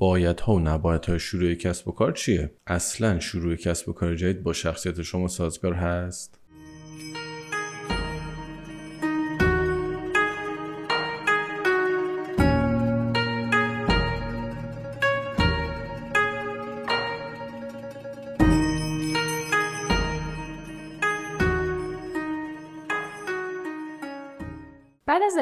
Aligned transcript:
باید 0.00 0.40
ها 0.40 0.54
و 0.54 0.58
نباید 0.58 1.04
های 1.04 1.18
شروع 1.18 1.54
کسب 1.54 1.88
و 1.88 1.92
کار 1.92 2.12
چیه؟ 2.12 2.50
اصلا 2.66 3.20
شروع 3.20 3.56
کسب 3.56 3.88
و 3.88 3.92
کار 3.92 4.14
جدید 4.14 4.42
با 4.42 4.52
شخصیت 4.52 5.02
شما 5.02 5.28
سازگار 5.28 5.72
هست؟ 5.74 6.39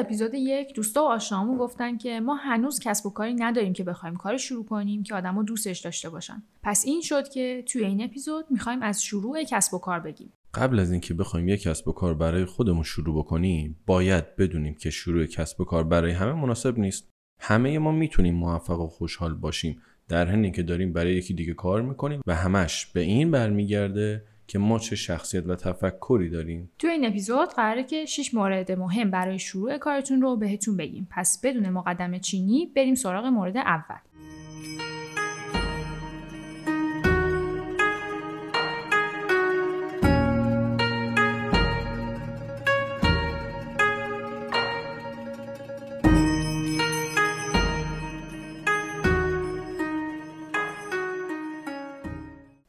اپیزود 0.09 0.33
یک 0.33 0.75
دوستا 0.75 1.03
و 1.03 1.07
آشنامون 1.07 1.57
گفتن 1.57 1.97
که 1.97 2.19
ما 2.19 2.35
هنوز 2.35 2.79
کسب 2.79 3.05
و 3.05 3.09
کاری 3.09 3.33
نداریم 3.33 3.73
که 3.73 3.83
بخوایم 3.83 4.15
کار 4.15 4.37
شروع 4.37 4.65
کنیم 4.65 5.03
که 5.03 5.15
آدما 5.15 5.43
دوستش 5.43 5.79
داشته 5.79 6.09
باشن. 6.09 6.43
پس 6.63 6.85
این 6.85 7.01
شد 7.01 7.29
که 7.29 7.63
توی 7.67 7.85
این 7.85 8.03
اپیزود 8.03 8.45
می‌خوایم 8.49 8.81
از 8.81 9.03
شروع 9.03 9.43
کسب 9.43 9.73
و 9.73 9.77
کار 9.79 9.99
بگیم. 9.99 10.33
قبل 10.53 10.79
از 10.79 10.91
اینکه 10.91 11.13
بخوایم 11.13 11.47
یک 11.47 11.61
کسب 11.61 11.87
و 11.87 11.91
کار 11.91 12.13
برای 12.13 12.45
خودمون 12.45 12.83
شروع 12.83 13.19
بکنیم 13.19 13.77
باید 13.85 14.35
بدونیم 14.35 14.75
که 14.75 14.89
شروع 14.89 15.25
کسب 15.25 15.61
و 15.61 15.63
کار 15.63 15.83
برای 15.83 16.11
همه 16.11 16.33
مناسب 16.33 16.79
نیست. 16.79 17.09
همه 17.41 17.79
ما 17.79 17.91
می‌تونیم 17.91 18.35
موفق 18.35 18.79
و 18.79 18.87
خوشحال 18.87 19.33
باشیم 19.33 19.81
در 20.07 20.31
حینی 20.31 20.51
که 20.51 20.63
داریم 20.63 20.93
برای 20.93 21.15
یکی 21.15 21.33
دیگه 21.33 21.53
کار 21.53 21.81
می‌کنیم 21.81 22.21
و 22.27 22.35
همش 22.35 22.85
به 22.85 23.01
این 23.01 23.31
برمیگرده 23.31 24.23
که 24.49 24.59
ما 24.59 24.79
چه 24.79 24.95
شخصیت 24.95 25.47
و 25.47 25.55
تفکری 25.55 26.29
داریم. 26.29 26.71
تو 26.79 26.87
این 26.87 27.05
اپیزود 27.05 27.49
قراره 27.49 27.83
که 27.83 28.05
6 28.05 28.33
مورد 28.33 28.71
مهم 28.71 29.11
برای 29.11 29.39
شروع 29.39 29.77
کارتون 29.77 30.21
رو 30.21 30.35
بهتون 30.35 30.77
بگیم. 30.77 31.07
پس 31.11 31.41
بدون 31.43 31.69
مقدمه 31.69 32.19
چینی 32.19 32.71
بریم 32.75 32.95
سراغ 32.95 33.25
مورد 33.25 33.57
اول. 33.57 33.95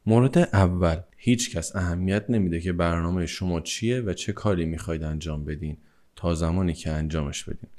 مورد 0.05 0.37
اول. 0.37 0.97
هیچ 1.23 1.55
کس 1.55 1.75
اهمیت 1.75 2.25
نمیده 2.29 2.61
که 2.61 2.73
برنامه 2.73 3.25
شما 3.25 3.61
چیه 3.61 4.01
و 4.01 4.13
چه 4.13 4.33
کاری 4.33 4.65
می‌خواید 4.65 5.03
انجام 5.03 5.45
بدین 5.45 5.77
تا 6.15 6.35
زمانی 6.35 6.73
که 6.73 6.91
انجامش 6.91 7.43
بدین. 7.43 7.69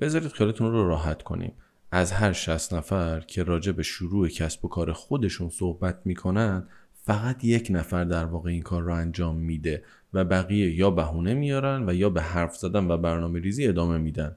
بذارید 0.00 0.32
خیالتون 0.32 0.72
رو 0.72 0.88
راحت 0.88 1.22
کنیم. 1.22 1.52
از 1.90 2.12
هر 2.12 2.32
60 2.32 2.74
نفر 2.74 3.20
که 3.20 3.42
راجع 3.42 3.72
به 3.72 3.82
شروع 3.82 4.28
کسب 4.28 4.64
و 4.64 4.68
کار 4.68 4.92
خودشون 4.92 5.50
صحبت 5.50 6.00
می‌کنن 6.04 6.66
فقط 7.02 7.44
یک 7.44 7.68
نفر 7.70 8.04
در 8.04 8.24
واقع 8.24 8.50
این 8.50 8.62
کار 8.62 8.82
رو 8.82 8.94
انجام 8.94 9.36
میده 9.36 9.84
و 10.14 10.24
بقیه 10.24 10.74
یا 10.74 10.90
بهونه 10.90 11.34
میارن 11.34 11.88
و 11.88 11.94
یا 11.94 12.10
به 12.10 12.22
حرف 12.22 12.56
زدن 12.56 12.90
و 12.90 12.96
برنامه 12.96 13.40
ریزی 13.40 13.66
ادامه 13.66 13.98
میدن. 13.98 14.36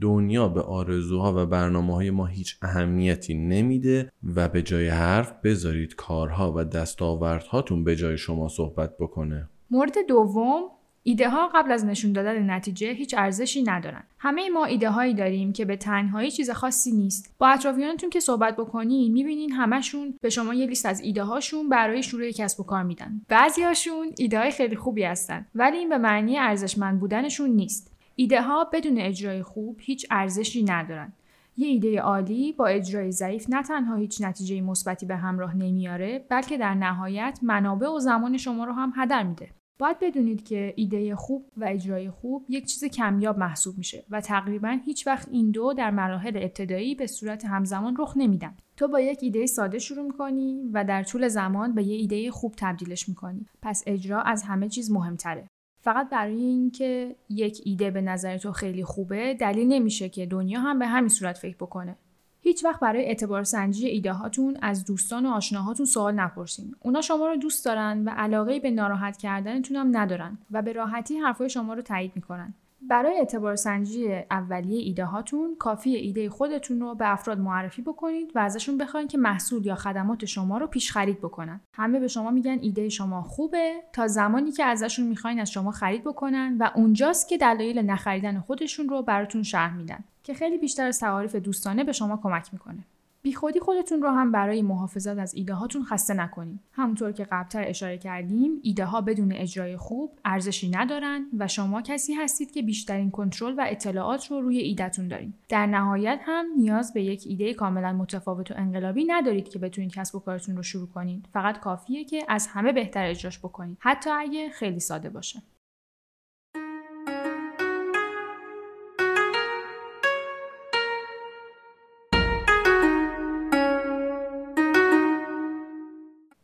دنیا 0.00 0.48
به 0.48 0.62
آرزوها 0.62 1.42
و 1.42 1.46
برنامه 1.46 1.94
های 1.94 2.10
ما 2.10 2.26
هیچ 2.26 2.58
اهمیتی 2.62 3.34
نمیده 3.34 4.12
و 4.34 4.48
به 4.48 4.62
جای 4.62 4.88
حرف 4.88 5.32
بذارید 5.44 5.94
کارها 5.94 6.52
و 6.56 6.64
دستاوردهاتون 6.64 7.84
به 7.84 7.96
جای 7.96 8.18
شما 8.18 8.48
صحبت 8.48 8.96
بکنه 8.98 9.48
مورد 9.70 9.94
دوم 10.08 10.62
ایده 11.06 11.30
ها 11.30 11.50
قبل 11.54 11.72
از 11.72 11.84
نشون 11.84 12.12
دادن 12.12 12.50
نتیجه 12.50 12.92
هیچ 12.92 13.14
ارزشی 13.18 13.62
ندارن. 13.62 14.02
همه 14.18 14.48
ما 14.48 14.64
ایده 14.64 14.90
هایی 14.90 15.14
داریم 15.14 15.52
که 15.52 15.64
به 15.64 15.76
تنهایی 15.76 16.30
چیز 16.30 16.50
خاصی 16.50 16.92
نیست. 16.92 17.34
با 17.38 17.48
اطرافیانتون 17.48 18.10
که 18.10 18.20
صحبت 18.20 18.56
بکنین 18.56 19.12
می‌بینین 19.12 19.52
همشون 19.52 20.14
به 20.20 20.30
شما 20.30 20.54
یه 20.54 20.66
لیست 20.66 20.86
از 20.86 21.00
ایده 21.00 21.22
هاشون 21.22 21.68
برای 21.68 22.02
شروع 22.02 22.30
کسب 22.30 22.60
و 22.60 22.64
کار 22.64 22.82
میدن. 22.82 23.20
بعضیاشون 23.28 24.06
ایده 24.18 24.38
های 24.38 24.50
خیلی 24.50 24.76
خوبی 24.76 25.02
هستن 25.02 25.46
ولی 25.54 25.76
این 25.76 25.88
به 25.88 25.98
معنی 25.98 26.38
ارزشمند 26.38 27.00
بودنشون 27.00 27.50
نیست. 27.50 27.93
ایده 28.16 28.42
ها 28.42 28.64
بدون 28.72 28.98
اجرای 28.98 29.42
خوب 29.42 29.76
هیچ 29.80 30.06
ارزشی 30.10 30.64
ندارن. 30.64 31.12
یه 31.56 31.68
ایده 31.68 32.00
عالی 32.00 32.52
با 32.52 32.66
اجرای 32.66 33.12
ضعیف 33.12 33.46
نه 33.48 33.62
تنها 33.62 33.96
هیچ 33.96 34.22
نتیجه 34.22 34.60
مثبتی 34.60 35.06
به 35.06 35.16
همراه 35.16 35.56
نمیاره 35.56 36.26
بلکه 36.28 36.58
در 36.58 36.74
نهایت 36.74 37.38
منابع 37.42 37.88
و 37.88 37.98
زمان 37.98 38.36
شما 38.36 38.64
رو 38.64 38.72
هم 38.72 38.92
هدر 38.96 39.22
میده. 39.22 39.50
باید 39.78 39.98
بدونید 40.00 40.44
که 40.44 40.74
ایده 40.76 41.16
خوب 41.16 41.46
و 41.56 41.64
اجرای 41.64 42.10
خوب 42.10 42.44
یک 42.48 42.66
چیز 42.66 42.84
کمیاب 42.84 43.38
محسوب 43.38 43.78
میشه 43.78 44.04
و 44.10 44.20
تقریبا 44.20 44.78
هیچ 44.84 45.06
وقت 45.06 45.28
این 45.30 45.50
دو 45.50 45.72
در 45.72 45.90
مراحل 45.90 46.36
ابتدایی 46.36 46.94
به 46.94 47.06
صورت 47.06 47.44
همزمان 47.44 47.96
رخ 47.98 48.16
نمیدن. 48.16 48.56
تو 48.76 48.88
با 48.88 49.00
یک 49.00 49.18
ایده 49.22 49.46
ساده 49.46 49.78
شروع 49.78 50.06
می‌کنی 50.06 50.62
و 50.72 50.84
در 50.84 51.02
طول 51.02 51.28
زمان 51.28 51.74
به 51.74 51.84
یه 51.84 51.96
ایده 51.96 52.30
خوب 52.30 52.54
تبدیلش 52.56 53.08
می‌کنی. 53.08 53.46
پس 53.62 53.82
اجرا 53.86 54.22
از 54.22 54.42
همه 54.42 54.68
چیز 54.68 54.90
مهمتره. 54.90 55.48
فقط 55.84 56.08
برای 56.10 56.42
اینکه 56.42 57.16
یک 57.28 57.60
ایده 57.64 57.90
به 57.90 58.00
نظر 58.00 58.38
تو 58.38 58.52
خیلی 58.52 58.84
خوبه 58.84 59.34
دلیل 59.34 59.68
نمیشه 59.68 60.08
که 60.08 60.26
دنیا 60.26 60.60
هم 60.60 60.78
به 60.78 60.86
همین 60.86 61.08
صورت 61.08 61.38
فکر 61.38 61.56
بکنه. 61.56 61.96
هیچ 62.40 62.64
وقت 62.64 62.80
برای 62.80 63.04
اعتبار 63.04 63.42
سنجی 63.42 63.86
ایده 63.86 64.12
هاتون 64.12 64.56
از 64.62 64.84
دوستان 64.84 65.26
و 65.26 65.28
آشناهاتون 65.28 65.86
سوال 65.86 66.14
نپرسین. 66.14 66.76
اونا 66.80 67.00
شما 67.00 67.26
رو 67.26 67.36
دوست 67.36 67.64
دارن 67.64 68.04
و 68.04 68.10
علاقه 68.10 68.60
به 68.60 68.70
ناراحت 68.70 69.16
کردنتون 69.16 69.76
هم 69.76 69.96
ندارن 69.96 70.38
و 70.50 70.62
به 70.62 70.72
راحتی 70.72 71.18
حرفای 71.18 71.50
شما 71.50 71.74
رو 71.74 71.82
تایید 71.82 72.12
می‌کنن. 72.14 72.54
برای 72.88 73.18
اعتبار 73.18 73.56
سنجی 73.56 74.14
اولیه 74.30 74.82
ایده 74.82 75.04
هاتون 75.04 75.56
کافی 75.58 75.94
ایده 75.94 76.30
خودتون 76.30 76.80
رو 76.80 76.94
به 76.94 77.12
افراد 77.12 77.38
معرفی 77.38 77.82
بکنید 77.82 78.32
و 78.34 78.38
ازشون 78.38 78.78
بخواین 78.78 79.08
که 79.08 79.18
محصول 79.18 79.66
یا 79.66 79.74
خدمات 79.74 80.24
شما 80.24 80.58
رو 80.58 80.66
پیش 80.66 80.92
خرید 80.92 81.18
بکنن. 81.18 81.60
همه 81.72 82.00
به 82.00 82.08
شما 82.08 82.30
میگن 82.30 82.58
ایده 82.62 82.88
شما 82.88 83.22
خوبه 83.22 83.72
تا 83.92 84.08
زمانی 84.08 84.52
که 84.52 84.64
ازشون 84.64 85.06
می‌خواین 85.06 85.40
از 85.40 85.50
شما 85.50 85.70
خرید 85.70 86.04
بکنن 86.04 86.56
و 86.60 86.70
اونجاست 86.74 87.28
که 87.28 87.38
دلایل 87.38 87.78
نخریدن 87.78 88.40
خودشون 88.40 88.88
رو 88.88 89.02
براتون 89.02 89.42
شرح 89.42 89.76
میدن 89.76 90.04
که 90.22 90.34
خیلی 90.34 90.58
بیشتر 90.58 90.86
از 90.86 91.00
تعاریف 91.00 91.34
دوستانه 91.36 91.84
به 91.84 91.92
شما 91.92 92.16
کمک 92.16 92.48
می‌کنه. 92.52 92.84
بیخودی 93.24 93.60
خودتون 93.60 94.02
رو 94.02 94.08
هم 94.08 94.32
برای 94.32 94.62
محافظت 94.62 95.18
از 95.18 95.34
ایده 95.34 95.54
هاتون 95.54 95.84
خسته 95.84 96.14
نکنید. 96.14 96.60
همونطور 96.72 97.12
که 97.12 97.24
قبلتر 97.24 97.64
اشاره 97.68 97.98
کردیم، 97.98 98.60
ایده 98.62 98.84
ها 98.84 99.00
بدون 99.00 99.32
اجرای 99.32 99.76
خوب 99.76 100.18
ارزشی 100.24 100.70
ندارن 100.70 101.26
و 101.38 101.48
شما 101.48 101.82
کسی 101.82 102.14
هستید 102.14 102.50
که 102.50 102.62
بیشترین 102.62 103.10
کنترل 103.10 103.54
و 103.58 103.64
اطلاعات 103.68 104.30
رو 104.30 104.40
روی 104.40 104.58
ایدهتون 104.58 105.08
دارین. 105.08 105.34
در 105.48 105.66
نهایت 105.66 106.20
هم 106.22 106.46
نیاز 106.56 106.92
به 106.92 107.02
یک 107.02 107.24
ایده 107.26 107.54
کاملا 107.54 107.92
متفاوت 107.92 108.50
و 108.50 108.54
انقلابی 108.56 109.04
ندارید 109.04 109.48
که 109.48 109.58
بتونید 109.58 109.92
کسب 109.92 110.14
و 110.14 110.18
کارتون 110.20 110.56
رو 110.56 110.62
شروع 110.62 110.88
کنید. 110.88 111.28
فقط 111.32 111.60
کافیه 111.60 112.04
که 112.04 112.24
از 112.28 112.46
همه 112.46 112.72
بهتر 112.72 113.06
اجراش 113.06 113.38
بکنید، 113.38 113.76
حتی 113.80 114.10
اگه 114.10 114.48
خیلی 114.48 114.80
ساده 114.80 115.10
باشه. 115.10 115.42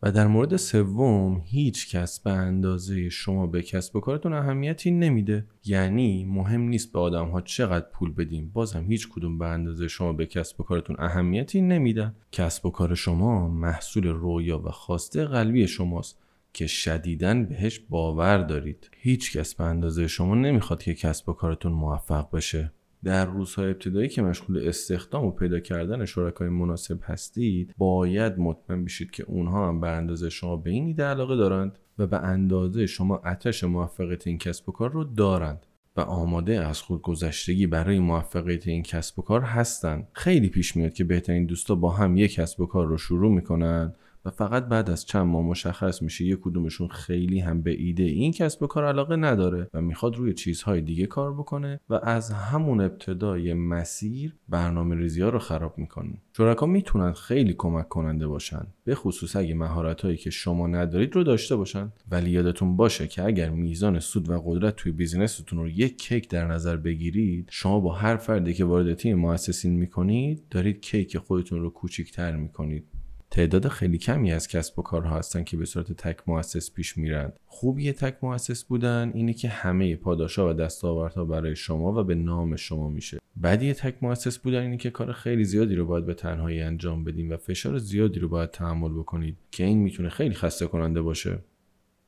و 0.03 0.13
در 0.13 0.27
مورد 0.27 0.57
سوم 0.57 1.43
هیچ 1.45 1.97
کس 1.97 2.21
به 2.21 2.31
اندازه 2.31 3.09
شما 3.09 3.47
به 3.47 3.63
کسب 3.63 3.97
و 3.97 4.01
کارتون 4.01 4.33
اهمیتی 4.33 4.91
نمیده. 4.91 5.47
یعنی 5.65 6.25
مهم 6.25 6.61
نیست 6.61 6.93
به 6.93 6.99
آدم 6.99 7.29
ها 7.29 7.41
چقدر 7.41 7.87
پول 7.93 8.15
بدیم. 8.15 8.51
بازم 8.53 8.85
هیچ 8.89 9.09
کدوم 9.09 9.39
به 9.39 9.47
اندازه 9.47 9.89
شما 9.89 10.13
به 10.13 10.27
کسب 10.27 10.61
و 10.61 10.65
کارتون 10.65 10.97
اهمیتی 10.99 11.61
نمیدن. 11.61 12.15
کسب 12.33 12.67
و 12.67 12.71
کار 12.71 12.95
شما 12.95 13.49
محصول 13.49 14.07
رویا 14.07 14.59
و 14.59 14.71
خواسته 14.71 15.25
قلبی 15.25 15.67
شماست 15.69 16.19
که 16.53 16.67
شدیداً 16.67 17.35
بهش 17.35 17.79
باور 17.79 18.39
دارید. 18.39 18.91
هیچ 18.97 19.37
کس 19.37 19.55
به 19.55 19.65
اندازه 19.65 20.07
شما 20.07 20.35
نمی‌خواد 20.35 20.83
که 20.83 20.95
کسب 20.95 21.29
و 21.29 21.33
کارتون 21.33 21.73
موفق 21.73 22.31
بشه. 22.37 22.73
در 23.05 23.25
روزهای 23.25 23.71
ابتدایی 23.71 24.09
که 24.09 24.23
مشغول 24.23 24.69
استخدام 24.69 25.25
و 25.25 25.31
پیدا 25.31 25.61
کردن 25.61 26.05
شرکای 26.05 26.49
مناسب 26.49 26.99
هستید 27.03 27.75
باید 27.79 28.39
مطمئن 28.39 28.85
بشید 28.85 29.11
که 29.11 29.25
اونها 29.25 29.69
هم 29.69 29.81
به 29.81 29.89
اندازه 29.89 30.31
شما 30.31 30.57
به 30.57 30.71
این 30.71 30.87
ایده 30.87 31.05
علاقه 31.05 31.37
دارند 31.37 31.79
و 31.99 32.07
به 32.07 32.19
اندازه 32.19 32.87
شما 32.87 33.17
اتش 33.19 33.65
موفقیت 33.65 34.27
این 34.27 34.39
کسب 34.39 34.69
و 34.69 34.73
کار 34.73 34.91
رو 34.91 35.05
دارند 35.05 35.67
و 35.97 36.01
آماده 36.01 36.67
از 36.67 36.83
خودگذشتگی 36.83 37.67
برای 37.67 37.99
موفقیت 37.99 38.69
این 38.69 38.83
کسب 38.83 39.19
و 39.19 39.23
کار 39.23 39.41
هستند. 39.41 40.09
خیلی 40.13 40.49
پیش 40.49 40.77
میاد 40.77 40.93
که 40.93 41.05
بهترین 41.05 41.47
دوستا 41.47 41.75
با 41.75 41.91
هم 41.91 42.17
یک 42.17 42.35
کسب 42.35 42.61
و 42.61 42.67
کار 42.67 42.87
رو 42.87 42.99
شروع 42.99 43.33
می‌کنن 43.33 43.95
و 44.25 44.31
فقط 44.31 44.65
بعد 44.67 44.91
از 44.91 45.07
چند 45.07 45.27
ماه 45.27 45.45
مشخص 45.45 46.03
میشه 46.03 46.25
یک 46.25 46.39
کدومشون 46.43 46.89
خیلی 46.89 47.39
هم 47.41 47.63
به 47.63 47.71
ایده 47.71 48.03
این 48.03 48.33
کسب 48.33 48.63
و 48.63 48.67
کار 48.67 48.85
علاقه 48.85 49.17
نداره 49.17 49.69
و 49.75 49.81
می‌خواد 49.81 50.17
روی 50.17 50.35
چیزهای 50.35 50.81
دیگه 50.81 51.07
کار 51.07 51.35
بکنه 51.35 51.81
و 51.89 51.95
از 51.95 52.31
همون 52.31 52.81
ابتدای 52.81 53.55
مسیر 53.55 54.37
برنامه 54.49 54.97
ریزی 54.97 55.23
ها 55.23 55.29
رو 55.29 55.39
خراب 55.39 55.79
می‌کنه. 55.79 56.23
شرکا 56.37 56.67
می‌تونن 56.67 57.13
خیلی 57.13 57.55
کمک 57.59 57.89
کننده 57.89 58.27
باشن 58.27 58.67
به 58.85 58.95
خصوص 58.95 59.37
اگه 59.37 59.55
مهارت 59.55 60.01
هایی 60.01 60.17
که 60.17 60.31
شما 60.31 60.67
ندارید 60.67 61.15
رو 61.15 61.25
داشته 61.25 61.57
باشن. 61.57 61.93
ولی 62.11 62.31
یادتون 62.31 62.77
باشه 62.77 63.09
که 63.09 63.25
اگر 63.25 63.51
میزان 63.51 63.99
سود 63.99 64.31
و 64.31 64.43
قدرت 64.47 64.77
توی 64.77 64.93
بیزینستون 64.93 65.59
رو 65.59 65.69
یک 65.69 65.99
کیک 65.99 66.29
در 66.29 66.47
نظر 66.47 66.77
بگیرید 66.77 67.49
شما 67.51 67.81
با 67.81 67.93
هر 67.93 68.17
فردی 68.17 68.55
که 68.55 68.65
وارد 68.65 68.95
تیم 68.95 69.19
مؤسسین 69.19 69.73
می‌کنید 69.73 70.43
دارید 70.51 70.81
کیک 70.81 71.19
خودتون 71.19 71.61
رو 71.61 71.71
کوچیکتر 71.71 72.37
می‌کنید. 72.37 72.85
تعداد 73.31 73.69
خیلی 73.69 73.99
کمی 73.99 74.33
از 74.33 74.49
کسب 74.49 74.79
و 74.79 74.83
کارها 74.83 75.19
هستن 75.19 75.45
که 75.45 75.57
به 75.57 75.65
صورت 75.65 75.93
تک 75.93 76.19
مؤسس 76.27 76.73
پیش 76.73 76.99
میرند 76.99 77.33
خوبی 77.47 77.93
تک 77.93 78.17
مؤسس 78.23 78.65
بودن 78.65 79.11
اینه 79.15 79.33
که 79.33 79.49
همه 79.49 79.97
پاداشا 79.97 80.51
و 80.51 80.53
دستاوردها 80.53 81.25
برای 81.25 81.57
شما 81.57 82.01
و 82.01 82.05
به 82.05 82.15
نام 82.15 82.57
شما 82.57 82.91
میشه. 82.91 83.19
بدی 83.43 83.75
تک 83.75 83.95
مؤسس 84.03 84.39
بودن 84.39 84.63
اینه 84.63 84.77
که 84.77 84.91
کار 84.91 85.13
خیلی 85.13 85.45
زیادی 85.45 85.75
رو 85.75 85.87
باید 85.87 86.07
به 86.07 86.15
تنهایی 86.15 86.61
انجام 86.61 87.05
بدین 87.05 87.33
و 87.33 87.37
فشار 87.37 87.79
زیادی 87.79 88.21
رو 88.21 88.29
باید 88.29 88.51
تحمل 88.51 88.93
بکنید 88.93 89.37
که 89.51 89.65
این 89.65 89.79
می‌تونه 89.79 90.09
خیلی 90.09 90.35
خسته 90.35 90.67
کننده 90.67 91.03
باشه. 91.03 91.39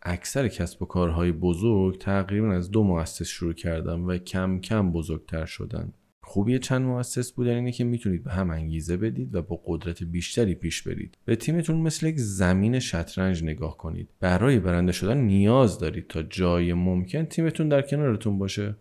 اکثر 0.03 0.49
کسب 0.49 0.83
و 0.83 0.87
کارهای 0.87 1.33
بزرگ 1.33 1.99
تقریبا 1.99 2.53
از 2.53 2.71
دو 2.71 2.83
مؤسس 2.83 3.27
شروع 3.27 3.53
کردن 3.53 4.01
و 4.01 4.19
کم 4.19 4.61
کم 4.61 4.93
بزرگتر 4.93 5.45
شدن. 5.45 5.93
خوبی 6.23 6.59
چند 6.59 6.83
مؤسس 6.83 7.33
بودن 7.33 7.55
اینه 7.55 7.73
که 7.73 7.85
می‌تونید 7.85 8.25
به 8.25 8.31
هم 8.33 8.51
انگیزه 8.51 8.97
بدید 8.97 9.35
و 9.35 9.43
با 9.43 9.61
قدرت 9.67 10.03
بیشتری 10.03 10.55
پیش 10.55 10.83
برید. 10.83 11.19
به 11.25 11.37
تیمتون 11.37 11.77
مثل 11.77 12.07
یک 12.07 12.19
زمین 12.19 12.79
شطرنج 12.79 13.45
نگاه 13.45 13.77
کنید. 13.77 14.09
برای 14.21 14.61
برنده 14.61 14.93
شدن 14.93 15.19
نیاز 15.19 15.79
دارید 15.79 16.07
تا 16.07 16.23
جای 16.23 16.73
ممکن 16.73 17.25
تیمتون 17.25 17.69
در 17.69 17.83
کنارتون 17.83 18.39
باشه. 18.39 18.77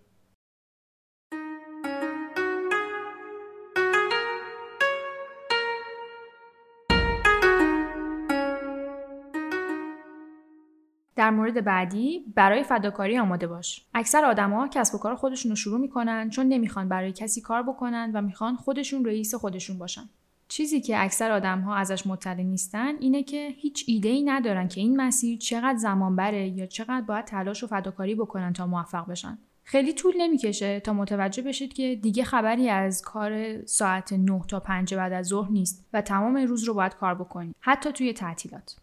در 11.31 11.37
مورد 11.37 11.63
بعدی 11.63 12.25
برای 12.35 12.63
فداکاری 12.63 13.19
آماده 13.19 13.47
باش. 13.47 13.85
اکثر 13.93 14.25
آدما 14.25 14.67
کسب 14.67 14.95
و 14.95 14.97
کار 14.97 15.15
خودشون 15.15 15.49
رو 15.49 15.55
شروع 15.55 15.79
می‌کنن 15.79 16.29
چون 16.29 16.47
نمی‌خوان 16.47 16.89
برای 16.89 17.11
کسی 17.11 17.41
کار 17.41 17.63
بکنن 17.63 18.11
و 18.13 18.21
می‌خوان 18.21 18.55
خودشون 18.55 19.05
رئیس 19.05 19.35
خودشون 19.35 19.77
باشن. 19.77 20.09
چیزی 20.47 20.81
که 20.81 21.03
اکثر 21.03 21.31
آدم 21.31 21.61
ها 21.61 21.75
ازش 21.75 22.07
مطلع 22.07 22.43
نیستن 22.43 22.95
اینه 22.99 23.23
که 23.23 23.49
هیچ 23.57 23.83
ایده 23.87 24.09
ای 24.09 24.23
ندارن 24.23 24.67
که 24.67 24.81
این 24.81 25.01
مسیر 25.01 25.37
چقدر 25.37 25.77
زمان 25.77 26.15
بره 26.15 26.47
یا 26.47 26.65
چقدر 26.65 27.01
باید 27.01 27.25
تلاش 27.25 27.63
و 27.63 27.67
فداکاری 27.67 28.15
بکنن 28.15 28.53
تا 28.53 28.67
موفق 28.67 29.07
بشن. 29.07 29.37
خیلی 29.63 29.93
طول 29.93 30.13
نمی‌کشه 30.17 30.79
تا 30.79 30.93
متوجه 30.93 31.41
بشید 31.41 31.73
که 31.73 31.95
دیگه 31.95 32.23
خبری 32.23 32.69
از 32.69 33.01
کار 33.01 33.65
ساعت 33.65 34.13
9 34.13 34.41
تا 34.47 34.59
5 34.59 34.93
بعد 34.93 35.13
از 35.13 35.27
ظهر 35.27 35.51
نیست 35.51 35.85
و 35.93 36.01
تمام 36.01 36.37
روز 36.37 36.63
رو 36.63 36.73
باید 36.73 36.95
کار 36.95 37.15
بکنید 37.15 37.55
حتی 37.59 37.91
توی 37.91 38.13
تعطیلات. 38.13 38.75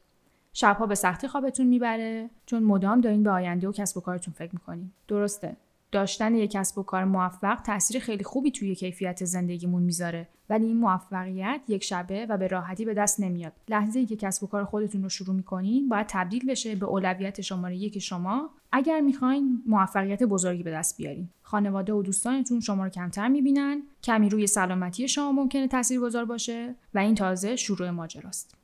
شبها 0.61 0.87
به 0.87 0.95
سختی 0.95 1.29
خوابتون 1.29 1.67
می‌بره 1.67 2.31
چون 2.47 2.63
مدام 2.63 3.01
دارین 3.01 3.23
به 3.23 3.31
آینده 3.31 3.69
و 3.69 3.73
کسب 3.73 3.97
و 3.97 4.01
کارتون 4.01 4.35
فکر 4.35 4.51
می‌کنین. 4.53 4.91
درسته. 5.09 5.57
داشتن 5.93 6.35
یک 6.35 6.51
کسب 6.51 6.79
و 6.79 6.83
کار 6.83 7.05
موفق 7.05 7.61
تاثیر 7.61 8.01
خیلی 8.01 8.25
خوبی 8.25 8.51
توی 8.51 8.75
کیفیت 8.75 9.25
زندگیمون 9.25 9.83
می‌ذاره. 9.83 10.29
ولی 10.51 10.67
این 10.67 10.77
موفقیت 10.77 11.61
یک 11.69 11.85
شبه 11.85 12.27
و 12.27 12.37
به 12.39 12.47
راحتی 12.47 12.85
به 12.85 12.95
دست 12.95 13.21
نمیاد. 13.21 13.53
لحظه 13.69 13.99
ای 13.99 14.07
که 14.07 14.17
کسب 14.17 14.45
و 14.45 14.47
کار 14.47 14.65
خودتون 14.65 15.03
رو 15.03 15.09
شروع 15.09 15.37
می‌کنین 15.37 15.89
باید 15.89 16.07
تبدیل 16.07 16.47
بشه 16.47 16.75
به 16.75 16.87
اولویت 16.87 17.41
شماره 17.41 17.77
یک 17.77 17.99
شما. 17.99 18.51
اگر 18.73 19.01
می‌خواین 19.01 19.63
موفقیت 19.67 20.23
بزرگی 20.23 20.63
به 20.63 20.71
دست 20.71 20.97
بیارین. 20.97 21.29
خانواده 21.43 21.93
و 21.93 22.03
دوستانتون 22.03 22.61
شما 22.61 22.85
رو 22.85 22.91
کمتر 22.91 23.29
می‌بینن. 23.29 23.83
کمی 24.03 24.29
روی 24.29 24.47
سلامتی 24.47 25.09
شما 25.09 25.33
ممکنه 25.33 25.69
تاثیرگذار 25.69 26.25
باشه 26.25 26.75
و 26.95 26.99
این 26.99 27.15
تازه 27.15 27.57
شروع 27.57 27.91
ماجراست. 27.91 28.58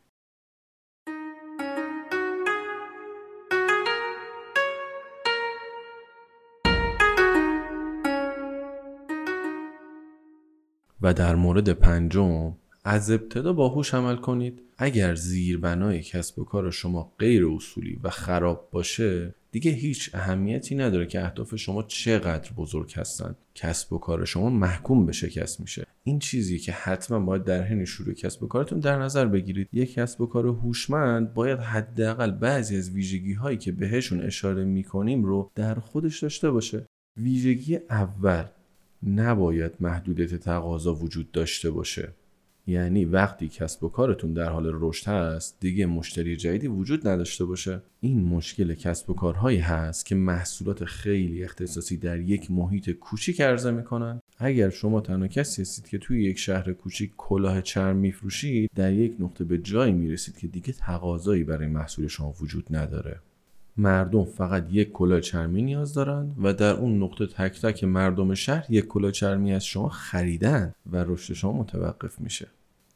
و 11.04 11.14
در 11.14 11.34
مورد 11.34 11.68
پنجم 11.68 12.52
از 12.84 13.10
ابتدا 13.10 13.52
باهوش 13.52 13.94
عمل 13.94 14.16
کنید. 14.16 14.60
اگر 14.78 15.14
زیربنای 15.14 16.02
کسب 16.02 16.38
و 16.38 16.44
کار 16.44 16.70
شما 16.70 17.12
غیر 17.18 17.46
اصولی 17.46 18.00
و 18.02 18.10
خراب 18.10 18.68
باشه 18.72 19.34
دیگه 19.50 19.70
هیچ 19.70 20.10
اهمیتی 20.14 20.74
نداره 20.74 21.06
که 21.06 21.24
اهداف 21.24 21.56
شما 21.56 21.82
چقدر 21.82 22.52
بزرگ 22.52 22.92
هستن 22.96 23.34
کسب 23.54 23.92
و 23.92 23.98
کار 23.98 24.24
شما 24.24 24.50
محکوم 24.50 25.06
به 25.06 25.12
شکست 25.12 25.60
میشه. 25.60 25.86
این 26.04 26.18
چیزی 26.18 26.58
که 26.58 26.72
حتما 26.72 27.20
باید 27.20 27.44
در 27.44 27.62
حین 27.62 27.84
شروع 27.84 28.14
کسب 28.14 28.42
و 28.42 28.46
کارتون 28.46 28.80
در 28.80 28.98
نظر 28.98 29.26
بگیرید. 29.26 29.68
یک 29.72 29.94
کسب 29.94 30.20
و 30.20 30.26
کار 30.26 30.46
هوشمند 30.46 31.34
باید 31.34 31.58
حداقل 31.58 32.30
بعضی 32.30 32.76
از 32.76 32.90
ویژگی 32.90 33.32
هایی 33.32 33.58
که 33.58 33.72
بهشون 33.72 34.20
اشاره 34.20 34.64
می‌کنیم 34.64 35.24
رو 35.24 35.50
در 35.54 35.74
خودش 35.74 36.22
داشته 36.22 36.50
باشه. 36.50 36.86
ویژگی 37.16 37.78
اول 37.90 38.44
نباید 39.06 39.72
محدودیت 39.80 40.34
تقاضا 40.34 40.94
وجود 40.94 41.32
داشته 41.32 41.70
باشه. 41.70 42.12
یعنی 42.66 43.04
وقتی 43.04 43.48
کسب 43.48 43.84
و 43.84 43.88
کارتون 43.88 44.32
در 44.32 44.48
حال 44.50 44.70
رشد 44.72 45.08
هست 45.08 45.56
دیگه 45.60 45.86
مشتری 45.86 46.36
جدیدی 46.36 46.66
وجود 46.66 47.08
نداشته 47.08 47.44
باشه. 47.44 47.82
این 48.00 48.24
مشکل 48.24 48.74
کسب 48.74 49.10
و 49.10 49.14
کارهایی 49.14 49.58
هست 49.58 50.06
که 50.06 50.14
محصولات 50.14 50.84
خیلی 50.84 51.44
اختصاصی 51.44 51.96
در 51.96 52.20
یک 52.20 52.50
محیط 52.50 52.90
کوچیک 52.90 53.40
عرضه 53.40 53.70
می‌کنن. 53.70 54.20
اگر 54.38 54.70
شما 54.70 55.00
تنها 55.00 55.28
کسی 55.28 55.62
هستید 55.62 55.88
که 55.88 55.98
توی 55.98 56.24
یک 56.24 56.38
شهر 56.38 56.72
کوچیک 56.72 57.12
کلاه 57.16 57.62
چرم 57.62 57.96
میفروشید 57.96 58.70
در 58.74 58.92
یک 58.92 59.16
نقطه 59.20 59.44
به 59.44 59.58
جایی 59.58 59.92
می‌رسید 59.92 60.38
که 60.38 60.46
دیگه 60.46 60.72
تقاضایی 60.72 61.44
برای 61.44 61.68
محصول 61.68 62.06
شما 62.06 62.34
وجود 62.40 62.76
نداره. 62.76 63.20
مردم 63.76 64.24
فقط 64.24 64.66
یک 64.70 64.92
کلاه 64.92 65.20
چرمی 65.20 65.62
نیاز 65.62 65.94
دارند 65.94 66.36
و 66.42 66.54
در 66.54 66.72
اون 66.72 67.02
نقطه 67.02 67.26
تک 67.26 67.60
تک 67.60 67.84
مردم 67.84 68.34
شهر 68.34 68.66
یک 68.68 68.86
کلاه 68.86 69.10
چرمی 69.10 69.52
از 69.52 69.64
شما 69.64 69.88
خریدن 69.88 70.74
و 70.92 71.04
رشد 71.04 71.34
شما 71.34 71.52
متوقف 71.52 72.20
میشه. 72.20 72.48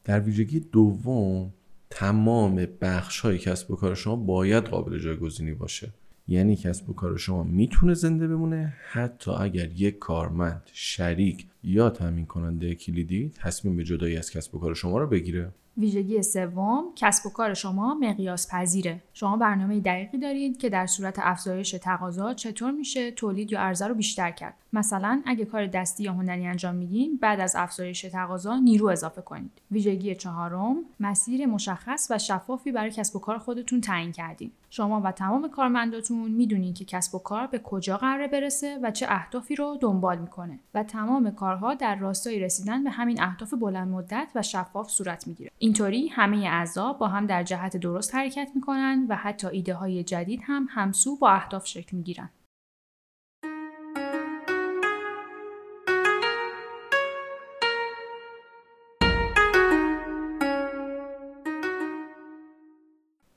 در 0.05 0.21
ویژگی 0.21 0.61
دوم 0.61 1.53
تمام 1.91 2.67
بخش 2.81 3.21
های 3.21 3.39
کسب 3.39 3.71
و 3.71 3.77
کار 3.77 3.95
شما 3.95 4.17
باید 4.17 4.65
قابل 4.65 4.99
جایگزینی 4.99 5.53
باشه. 5.53 5.93
یعنی 6.29 6.57
کسب 6.57 6.91
و 6.91 6.95
کار 6.95 7.17
شما 7.17 7.43
می‌تونه 7.43 7.95
زنده 7.95 8.29
بمونه 8.29 8.73
حتی 8.91 9.31
اگر 9.31 9.71
یک 9.73 9.99
کارمند 9.99 10.63
شریک 10.73 11.47
یا 11.69 11.91
تامین 11.91 12.27
کننده 12.27 12.75
کلیدی 12.75 13.33
تصمیم 13.37 13.77
به 13.77 13.85
جدایی 13.85 14.17
از 14.17 14.31
کسب 14.31 14.55
و 14.55 14.59
کار 14.59 14.75
شما 14.75 14.99
رو 14.99 15.07
بگیره؟ 15.07 15.53
ویژگی 15.77 16.23
سوم 16.23 16.85
کسب 16.97 17.27
و 17.27 17.31
کار 17.31 17.55
شما 17.55 17.95
مقیاس 17.95 18.51
پذیره. 18.51 19.03
شما 19.13 19.37
برنامه 19.37 19.81
دقیقی 19.81 20.19
دارید 20.19 20.59
که 20.59 20.69
در 20.69 20.87
صورت 20.87 21.19
افزایش 21.19 21.71
تقاضا 21.71 22.35
چطور 22.35 22.71
میشه 22.71 23.11
تولید 23.11 23.53
یا 23.53 23.61
عرضه 23.61 23.87
رو 23.87 23.95
بیشتر 23.95 24.31
کرد. 24.31 24.55
مثلا 24.73 25.23
اگه 25.27 25.45
کار 25.45 25.67
دستی 25.67 26.03
یا 26.03 26.13
هنری 26.13 26.47
انجام 26.47 26.75
میدین 26.75 27.19
بعد 27.23 27.41
از 27.41 27.57
افزایش 27.57 28.03
تقاضا 28.03 28.59
نیرو 28.59 28.87
اضافه 28.87 29.23
کنید. 29.23 29.51
ویژگی 29.71 30.15
چهارم 30.15 30.77
مسیر 31.01 31.47
مشخص 31.47 32.07
و 32.11 32.19
شفافی 32.19 32.73
برای 32.73 32.91
کسب 32.91 33.17
و 33.17 33.19
کار 33.19 33.39
خودتون 33.39 33.81
تعیین 33.81 34.13
کردین. 34.13 34.51
شما 34.71 35.01
و 35.01 35.13
تمام 35.13 35.49
کارمنداتون 35.49 36.31
می‌دونید 36.31 36.75
که 36.75 36.85
کسب 36.85 37.15
و 37.15 37.19
کار 37.19 37.47
به 37.47 37.59
کجا 37.59 37.97
قراره 37.97 38.29
برسه 38.29 38.79
و 38.83 38.91
چه 38.91 39.07
اهدافی 39.09 39.55
رو 39.55 39.79
دنبال 39.81 40.19
می‌کنه 40.19 40.59
و 40.75 40.83
تمام 40.83 41.31
کارها 41.59 41.75
در 41.75 41.97
راستای 41.97 42.41
رسیدن 42.41 42.85
به 42.85 42.91
همین 42.91 43.23
اهداف 43.23 43.55
بلند 43.55 43.89
مدت 43.89 44.33
و 44.35 44.43
شفاف 44.43 44.91
صورت 44.91 45.29
می‌گیره. 45.29 45.51
اینطوری 45.59 46.09
همه 46.09 46.37
اعضا 46.37 46.93
با 46.93 47.09
هم 47.09 47.27
در 47.27 47.43
جهت 47.43 47.77
درست 47.77 48.15
حرکت 48.15 48.51
می‌کنن 48.55 49.07
و 49.09 49.17
حتی 49.17 49.47
ایده 49.47 49.75
های 49.75 50.05
جدید 50.05 50.41
هم 50.45 50.67
همسو 50.71 51.17
با 51.17 51.31
اهداف 51.31 51.67
شکل 51.67 51.97
می‌گیرن. 51.97 52.31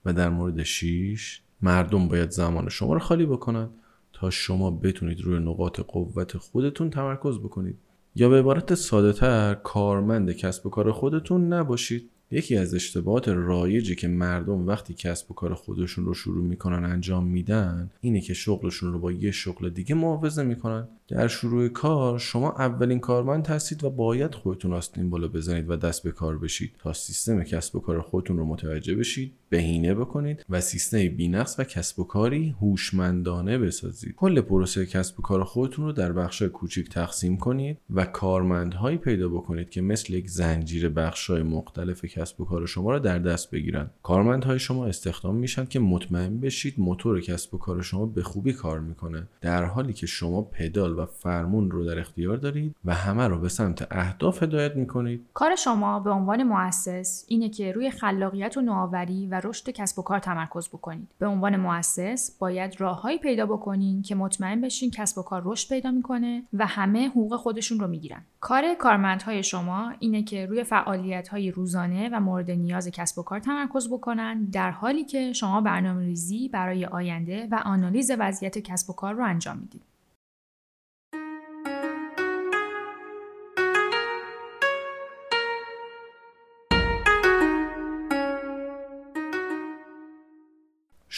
و 0.05 0.13
در 0.13 0.29
مورد 0.29 0.63
شیش 0.63 1.41
مردم 1.61 2.07
باید 2.07 2.29
زمان 2.29 2.69
شما 2.69 2.93
رو 2.93 2.99
خالی 2.99 3.25
بکنند 3.25 3.69
تا 4.13 4.29
شما 4.29 4.71
بتونید 4.71 5.21
روی 5.21 5.39
نقاط 5.39 5.79
قوت 5.79 6.37
خودتون 6.37 6.89
تمرکز 6.89 7.39
بکنید. 7.39 7.90
یا 8.15 8.29
به 8.29 8.39
عبارت 8.39 8.73
ساده 8.73 9.13
تر 9.13 9.53
کارمند 9.53 10.31
کسب 10.31 10.65
و 10.65 10.69
کار 10.69 10.91
خودتون 10.91 11.53
نباشید. 11.53 12.09
یکی 12.31 12.57
از 12.57 12.73
اشتباهات 12.73 13.27
رایجی 13.27 13.95
که 13.95 14.07
مردم 14.07 14.67
وقتی 14.67 14.93
کسب 14.93 15.31
و 15.31 15.33
کار 15.33 15.53
خودشون 15.53 16.05
رو 16.05 16.13
شروع 16.13 16.43
می‌کنن 16.43 16.91
انجام 16.91 17.27
میدن 17.27 17.91
اینه 18.01 18.21
که 18.21 18.33
شغلشون 18.33 18.93
رو 18.93 18.99
با 18.99 19.11
یه 19.11 19.31
شغل 19.31 19.69
دیگه 19.69 19.95
معاوضه 19.95 20.43
می‌کنن. 20.43 20.87
در 21.07 21.27
شروع 21.27 21.67
کار 21.67 22.19
شما 22.19 22.51
اولین 22.51 22.99
کارمند 22.99 23.47
هستید 23.47 23.83
و 23.83 23.89
باید 23.89 24.35
خودتون 24.35 24.73
آستین 24.73 25.09
بالا 25.09 25.27
بزنید 25.27 25.69
و 25.69 25.75
دست 25.75 26.03
به 26.03 26.11
کار 26.11 26.37
بشید. 26.37 26.71
تا 26.79 26.93
سیستم 26.93 27.43
کسب 27.43 27.75
و 27.75 27.79
کار 27.79 28.01
خودتون 28.01 28.37
رو 28.37 28.45
متوجه 28.45 28.95
بشید 28.95 29.33
بهینه 29.49 29.93
بکنید 29.93 30.45
و 30.49 30.61
سیستم 30.61 31.07
بینقص 31.07 31.55
و 31.59 31.63
کسب 31.63 31.99
و 31.99 32.03
کاری 32.03 32.55
هوشمندانه 32.61 33.57
بسازید. 33.57 34.15
کل 34.15 34.41
پروسه 34.41 34.85
کسب 34.85 35.19
و 35.19 35.21
کار 35.21 35.43
خودتون 35.43 35.85
رو 35.85 35.91
در 35.91 36.11
بخش 36.11 36.41
کوچیک 36.41 36.89
تقسیم 36.89 37.37
کنید 37.37 37.77
و 37.89 38.05
کارمندهایی 38.05 38.97
پیدا 38.97 39.29
بکنید 39.29 39.69
که 39.69 39.81
مثل 39.81 40.13
یک 40.13 40.29
زنجیره 40.29 40.89
بخشهای 40.89 41.43
مختلف 41.43 42.05
کسب 42.21 42.41
و 42.41 42.45
کار 42.45 42.65
شما 42.65 42.91
را 42.91 42.99
در 42.99 43.19
دست 43.19 43.51
بگیرن. 43.51 43.89
کارمندهای 44.03 44.59
شما 44.59 44.85
استخدام 44.85 45.35
میشن 45.35 45.65
که 45.65 45.79
مطمئن 45.79 46.39
بشید 46.39 46.73
موتور 46.77 47.21
کسب 47.21 47.53
و 47.53 47.57
کار 47.57 47.81
شما 47.81 48.05
به 48.05 48.23
خوبی 48.23 48.53
کار 48.53 48.79
می‌کنه. 48.79 49.27
در 49.41 49.63
حالی 49.63 49.93
که 49.93 50.07
شما 50.07 50.41
پدال 50.41 50.99
و 50.99 51.05
فرمون 51.05 51.71
رو 51.71 51.85
در 51.85 51.99
اختیار 51.99 52.37
دارید 52.37 52.75
و 52.85 52.93
همه 52.93 53.27
رو 53.27 53.39
به 53.39 53.49
سمت 53.49 53.87
اهداف 53.91 54.43
هدایت 54.43 54.75
می‌کنید. 54.75 55.25
کار 55.33 55.55
شما 55.55 55.99
به 55.99 56.09
عنوان 56.09 56.43
مؤسس 56.43 57.25
اینه 57.27 57.49
که 57.49 57.71
روی 57.71 57.91
خلاقیت 57.91 58.57
و 58.57 58.61
نوآوری 58.61 59.27
و 59.27 59.41
رشد 59.43 59.69
کسب 59.69 59.99
و 59.99 60.01
کار 60.01 60.19
تمرکز 60.19 60.69
بکنید. 60.69 61.07
به 61.19 61.27
عنوان 61.27 61.55
مؤسس 61.55 62.37
باید 62.39 62.81
راههایی 62.81 63.17
پیدا 63.17 63.45
بکنین 63.45 64.01
که 64.01 64.15
مطمئن 64.15 64.61
بشین 64.61 64.91
کسب 64.91 65.17
و 65.17 65.21
کار 65.21 65.41
رشد 65.45 65.69
پیدا 65.69 65.91
می‌کنه 65.91 66.43
و 66.53 66.65
همه 66.65 67.07
حقوق 67.07 67.35
خودشون 67.35 67.79
رو 67.79 67.87
می‌گیرن. 67.87 68.25
کار 68.39 68.63
کارمندهای 68.79 69.43
شما 69.43 69.93
اینه 69.99 70.23
که 70.23 70.45
روی 70.45 70.63
فعالیت 70.63 71.27
های 71.27 71.51
روزانه 71.51 72.09
و 72.11 72.19
مورد 72.19 72.51
نیاز 72.51 72.87
کسب 72.87 73.19
و 73.19 73.23
کار 73.23 73.39
تمرکز 73.39 73.89
بکنن 73.89 74.43
در 74.43 74.71
حالی 74.71 75.03
که 75.03 75.33
شما 75.33 75.61
برنامه 75.61 76.05
ریزی 76.05 76.49
برای 76.49 76.85
آینده 76.85 77.47
و 77.51 77.55
آنالیز 77.65 78.11
وضعیت 78.19 78.59
کسب 78.59 78.89
و 78.89 78.93
کار 78.93 79.13
رو 79.13 79.25
انجام 79.25 79.57
می‌دید. 79.57 79.90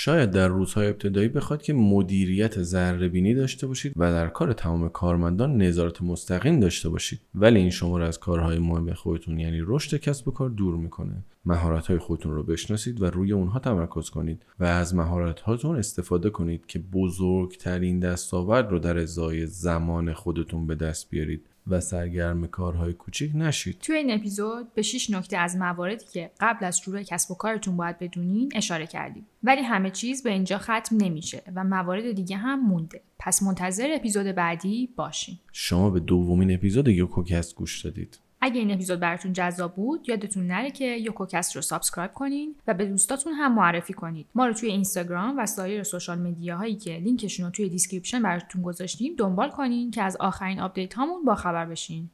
شاید 0.04 0.32
در 0.32 0.48
روزهای 0.48 0.88
ابتدایی 0.88 1.28
بخواد 1.28 1.62
که 1.62 1.74
مدیریت 1.74 2.64
ذره 2.64 3.08
بینی 3.08 3.34
داشته 3.34 3.68
باشید 3.68 3.94
و 3.96 4.12
در 4.12 4.28
کار 4.28 4.54
تمام 4.54 4.90
کارمندان 4.90 5.58
نظارت 5.58 6.02
مستقیم 6.02 6.60
داشته 6.60 6.90
باشید. 6.90 7.20
ولی 7.36 7.60
این 7.60 7.70
شما 7.70 7.98
را 7.98 8.08
از 8.08 8.20
کارهای 8.20 8.60
مهم 8.60 8.94
خودتون 8.94 9.40
یعنی 9.40 9.62
رشد 9.62 9.98
کسب 9.98 10.28
و 10.28 10.32
کار 10.32 10.50
دور 10.50 10.76
می‌کنه. 10.76 11.24
مهارت 11.46 11.88
های 11.88 11.98
خودتون 11.98 12.34
رو 12.34 12.44
بشناسید 12.44 13.02
و 13.02 13.06
روی 13.06 13.32
اونها 13.32 13.60
تمرکز 13.60 14.10
کنید 14.10 14.46
و 14.60 14.64
از 14.64 14.96
مهارت 14.96 15.40
هاتون 15.40 15.76
استفاده 15.76 16.30
کنید 16.30 16.66
که 16.66 16.80
بزرگترین 16.80 18.00
دستاورد 18.00 18.72
رو 18.72 18.80
در 18.80 18.98
ازای 18.98 19.48
زمان 19.48 20.14
خودتون 20.14 20.68
به 20.68 20.76
دست 20.76 21.10
بیارید. 21.10 21.46
و 21.68 21.80
سرگرم 21.80 22.48
کارهای 22.48 22.94
کوچیک 22.94 23.32
نشید. 23.36 23.80
توی 23.80 23.96
این 23.96 24.12
اپیزود 24.12 24.74
به 24.74 24.82
6 24.82 25.10
نکته 25.10 25.38
از 25.38 25.56
مواردی 25.56 26.06
که 26.14 26.32
قبل 26.40 26.66
از 26.66 26.80
شروع 26.80 27.04
کسب 27.04 27.32
و 27.32 27.36
کارتون 27.36 27.78
باید 27.78 28.00
بدونین 28.00 28.52
اشاره 28.56 28.88
کردیم. 28.88 29.26
ولی 29.44 29.62
همه 29.62 29.90
چیز 29.90 30.24
به 30.24 30.32
اینجا 30.32 30.58
ختم 30.58 30.98
نمیشه 30.98 31.42
و 31.56 31.64
موارد 31.64 32.12
دیگه 32.12 32.38
هم 32.38 32.68
مونده. 32.68 33.02
پس 33.20 33.44
منتظر 33.44 33.92
اپیزود 33.96 34.26
بعدی 34.26 34.90
باشین. 34.96 35.38
شما 35.52 35.90
به 35.90 36.00
دومین 36.00 36.54
اپیزود 36.54 36.88
یوکوکست 36.88 37.56
گوش 37.56 37.86
دادید. 37.86 38.20
اگه 38.46 38.60
این 38.60 38.72
اپیزود 38.72 39.00
براتون 39.00 39.34
جذاب 39.34 39.76
بود 39.76 40.10
یادتون 40.10 40.48
نره 40.48 40.72
که 40.72 40.86
یوکوکست 40.86 41.56
رو 41.56 41.62
subscribe 41.62 42.14
کنین 42.14 42.56
و 42.68 42.74
به 42.74 42.86
دوستاتون 42.86 43.34
هم 43.34 43.56
معرفی 43.56 43.94
کنید. 43.94 44.28
ما 44.36 44.48
رو 44.48 44.54
توی 44.54 44.70
اینستاگرام 44.70 45.38
و 45.38 45.46
سایر 45.46 45.84
social 45.84 46.20
media 46.20 46.55
هایی 46.55 46.76
که 46.76 46.98
لینکشون 46.98 47.46
رو 47.46 47.52
توی 47.52 47.70
description 47.70 48.22
براتون 48.22 48.62
گذاشتیم 48.62 49.16
دنبال 49.18 49.50
کنین 49.50 49.92
که 49.92 50.02
از 50.04 50.18
آخرین 50.20 50.60
آپدیت 50.60 50.94
هامون 50.94 51.26
با 51.26 51.36
خبر 51.36 51.66
بشین. 51.66 52.10